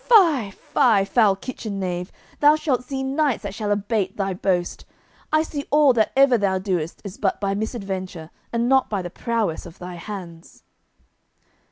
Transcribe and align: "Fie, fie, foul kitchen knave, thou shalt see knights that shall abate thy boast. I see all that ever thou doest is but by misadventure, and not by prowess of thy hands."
"Fie, 0.09 0.49
fie, 0.49 1.05
foul 1.05 1.35
kitchen 1.35 1.79
knave, 1.79 2.11
thou 2.39 2.55
shalt 2.55 2.83
see 2.83 3.03
knights 3.03 3.43
that 3.43 3.53
shall 3.53 3.69
abate 3.71 4.17
thy 4.17 4.33
boast. 4.33 4.83
I 5.31 5.43
see 5.43 5.65
all 5.69 5.93
that 5.93 6.11
ever 6.15 6.39
thou 6.39 6.57
doest 6.57 7.01
is 7.03 7.19
but 7.19 7.39
by 7.39 7.53
misadventure, 7.53 8.31
and 8.51 8.67
not 8.67 8.89
by 8.89 9.03
prowess 9.09 9.67
of 9.67 9.77
thy 9.77 9.93
hands." 9.97 10.63